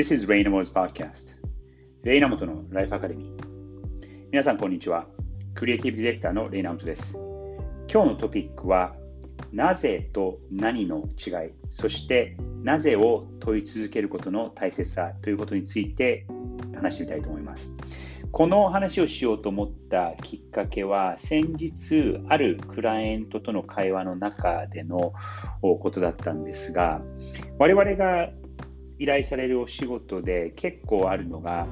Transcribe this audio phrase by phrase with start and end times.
[0.00, 1.34] This is Raynamo's Podcast.
[2.04, 3.44] レイナモトのライフアカデミー
[4.32, 5.04] 皆さんこんにちは。
[5.54, 7.18] クリエイティブディレクターのレイナモトです。
[7.86, 8.96] 今日のトピックは
[9.52, 16.26] なぜと何の違いそしてなぜを問い続けることの大切さということについて
[16.74, 17.76] 話してみたいと思います。
[18.32, 25.12] この話をしようと思ったきっかけは先日あるクライアントとの会話の中での
[25.60, 27.02] ことだったんですが
[27.58, 28.30] 我々が
[29.00, 31.66] 依頼されるお仕事で結構あるのが、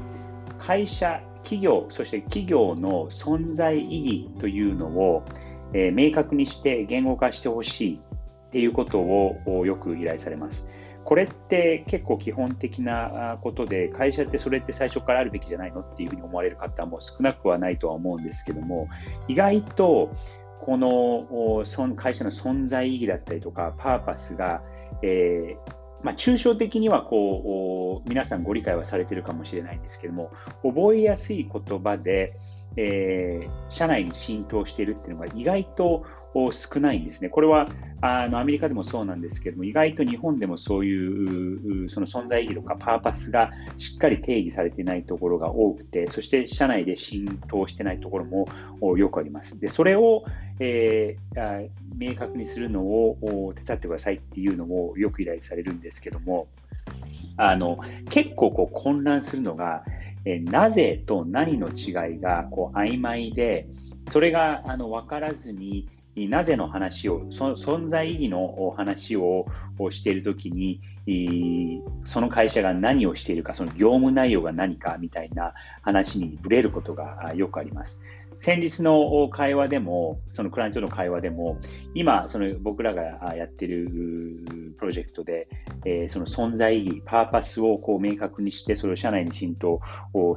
[0.59, 5.25] 会社、企業、そして企業の存在意義というのを、
[5.73, 8.01] えー、明確にして言語化してほしい
[8.49, 10.69] っていうことをよく依頼されます。
[11.05, 15.81] これって結構基本的なことで、会社ってそれって最初からあるべきじゃないの？
[15.81, 18.89] っていうふうに思われる方も少なくはないとは思うんですけども、
[19.27, 20.15] 意外と
[20.61, 21.65] この
[21.97, 24.63] 会社の存在意義だったりとか、パーパスが、
[25.03, 30.31] えー、まあ、抽象的にはこう皆さんご理解はされてるかもしれないんですけども
[30.63, 32.37] 覚えやすい言葉で、
[32.77, 37.29] えー、社内に浸透しているっていうのが意外と少ないんですね。
[37.29, 37.69] これは
[38.01, 48.47] あのアメリカでもそうなんですけども、意外と日本でもそういうその存在意義とかパーパスがしっかり定義されていないところが多くて、そして社内で浸透していないところも
[48.97, 49.59] よくあります。
[49.59, 50.25] でそれを、
[50.61, 56.47] えー、明確にするのを手伝ってくださいっていうのをよく依頼されるんですけども、
[57.37, 57.79] あの
[58.11, 59.83] 結構こう混乱するのが、
[60.25, 63.67] えー、なぜと何の違いがこう曖昧で、
[64.11, 65.89] それがあの分からずに、
[66.27, 69.47] なぜの話を、存在意義の話を
[69.91, 70.81] しているときに、
[72.05, 78.03] その会社が何をしているか、その業務内容が何かみたいな話にぶれることがよくあります。
[78.41, 81.59] 先日の会話でも、そのクライアントの会話でも、
[81.95, 83.91] 今、その僕らがやってる
[84.79, 85.49] プロジェクトで、
[85.85, 89.81] えー、その存在意義、パーパスをこう明確にして、それを社内に浸透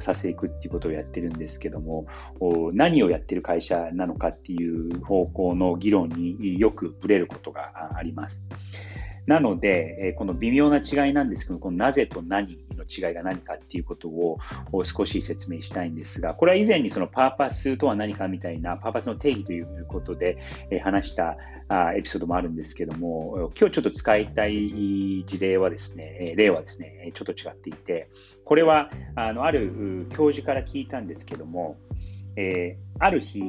[0.00, 2.06] させていくっていうことをやってるんですけども、
[2.72, 8.48] 何をやってる会社なのかっていう方向の議論によくぶれることがあります。
[9.26, 12.58] なので、この微妙な違いなんですけど、このなぜと何
[12.96, 14.38] 違いが何かっていうことを
[14.84, 20.38] 少し説明したいんですが、これは以前にそのパーパスとは何かみたいな、パーパスの定義ということで
[20.82, 21.36] 話した
[21.96, 28.08] エピソードもあるんですけども、今日ちょっと使いたい事例はですね、例はですね、ちょっと違っていて、
[28.44, 31.78] これはあのある教授から聞いたんですけども、
[32.36, 33.40] えー、ある日、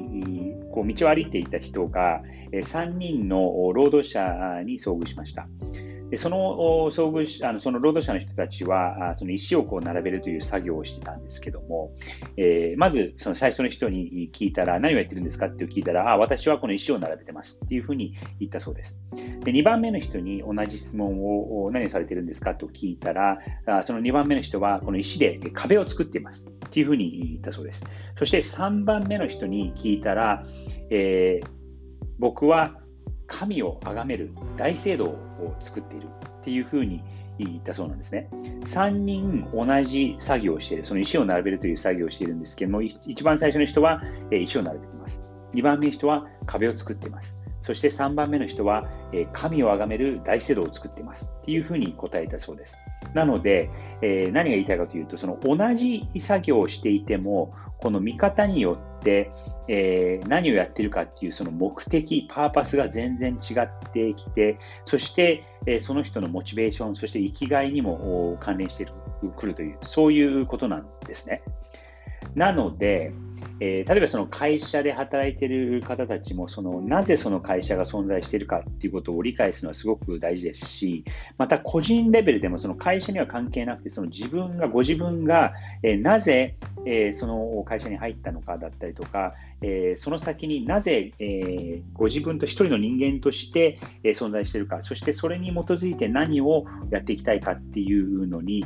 [0.72, 2.22] こう道を歩いていた人が、
[2.52, 5.48] えー、3人の労働者に遭遇しました。
[6.10, 6.38] でその
[6.92, 11.92] 遭遇あのその労働者の人たちは、その石をこう並べるという作業をしてたんですけども、
[12.38, 15.48] えー、まずその最初の人に聞いたら、何をやってるんですか？
[15.48, 19.02] って聞いたら、あ私はこの石を並べてますっていうふうに言ったそうです。
[19.44, 22.54] で2番目の人に同じ質問を何をされてるんですか？
[22.56, 23.40] と聞いたら、
[23.84, 27.84] その2番目の人はこの石で壁を作っていますっていうふうに言ったそうです。
[28.20, 30.46] そして3番目の人に聞いたら、
[30.92, 31.48] えー、
[32.20, 32.80] 僕は
[33.34, 36.08] 神を崇める大聖堂を作っている
[36.42, 37.04] っていうふうに
[37.40, 38.30] 言ったそうなんですね。
[38.32, 45.28] 3人同じ作業をしている、その石を並べるという作業をしているんですけども、一番最初の人は石を並べています。
[45.54, 47.40] 2番目の人は壁を作っています。
[47.64, 48.90] そして3番目の人は
[49.32, 52.78] 神を崇める大聖堂を作っていますっていうふうに答えたそうです。
[53.16, 53.70] なので、
[54.02, 59.32] え何が言いたいかというと、その同じ作業をしていても、この見方によって、
[59.68, 68.86] えー、何をやってるかっていうその目的、パーパスが全然違ってきて、そして、えー、その人のモチベーション、そして生きがいにも関連して
[69.38, 71.42] くるという、そういうことなんですね。
[72.36, 73.14] なので、
[73.60, 81.04] えー、例えばその会社で働いている方たちもそのなぜその会社が存在しているかっていうことを理解するのはすごく大事ですし
[81.38, 85.54] また個人レベルでもその会社には関係なくてその自分がご自分が、
[85.84, 98.66] えー、なぜ、えー、その会社に入ったのかだったりとか、えその先になぜ、えご自分と一人の人間として、え存在しているかそしてそれに基づいて何をやっていきたいかっていうのに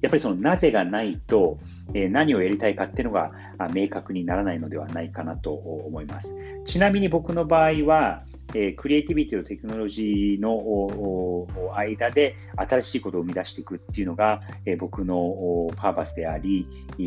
[0.00, 1.58] やっぱりそのなぜがないと
[1.94, 3.32] え何をやりたいかっていうのが
[3.72, 6.36] 明確にならないのではないかなと思います。
[6.66, 8.24] ちなみに僕の場合は、
[8.54, 16.66] えクリエイティビティとテクノロジーの間で新しいことを生み出していくっていうのが、え僕のパーパスであり、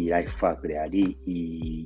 [0.10, 1.18] ライフワークであり、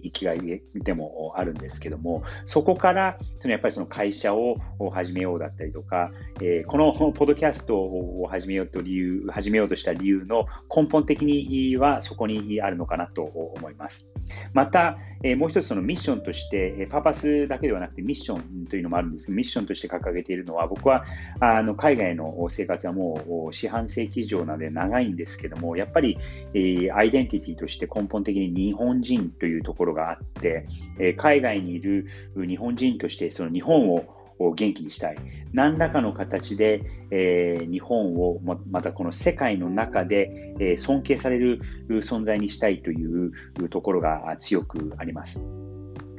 [0.04, 4.57] 生きがいでもあるんですけども、そこから、そのやっぱりその会社を
[4.92, 6.12] 始めようだったりとか、
[6.42, 14.12] えこのポッドキャストを始めようと理由、始めようとした理由の根本的にはそこにあるのかなと思います。
[14.54, 21.05] また、えもう一つそのミッションとして、パーパスだけではなくてミッションというのもあるんですけど、ッションとして掲げているのは、僕は
[21.39, 26.17] あの海外の生活はもう四半世紀以上なので長いんですけども、やっぱり、
[26.53, 30.67] えー、アイデンティティとして根本的に日本人というところがあって、
[30.99, 34.05] えー、海外にいる日本人としてその日本を
[34.39, 35.17] 元気にしたい。
[35.51, 38.39] 何らかの形で、えー、日本を
[38.69, 43.31] またこの世界の中で、えー、尊敬される存在にしたいという
[43.69, 45.49] ところが強くあります。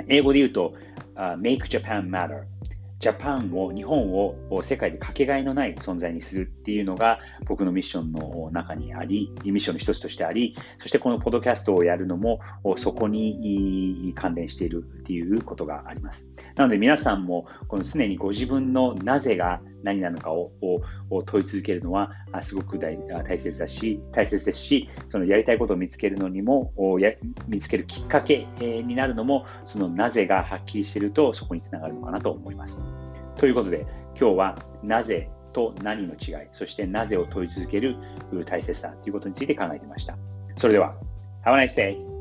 [0.08, 0.74] 英語で言うと、
[1.14, 2.44] uh, Make Japan Matter
[3.00, 12.40] ジャパンを、日本を世界でかけがえのない存在にするっていうのが僕のミッションの中にあり、ミッションの一つとしてあり、そしてこのポッドキャストをやるのも
[12.76, 16.34] そこに関連しているっていうことがあります。
[16.56, 20.52] なので皆さんもこの常にご自分のなぜが何なのかを
[21.26, 22.98] 問い続けるのはすごく大
[23.38, 26.72] 切だし、大切ですし、そのやりたいことを見つけるのにも、
[27.46, 32.82] 見つけるきっかけになるのも、そのなぜがはっきりしているとそこにつながるのかなと思います。
[33.36, 33.86] ということで、
[34.20, 37.96] 今日はなぜと何の違い、そしてなぜを問い続ける
[38.46, 40.18] 大切さということについて考えてみました。
[40.56, 40.94] それでは、
[41.44, 42.17] Have a nice day!